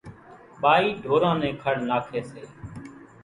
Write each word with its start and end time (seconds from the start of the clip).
ٻائِي 0.61 0.87
ڍوران 1.03 1.35
نين 1.41 1.53
کڙ 1.63 1.75
ناکيَ 1.89 2.21
سي۔ 2.31 2.41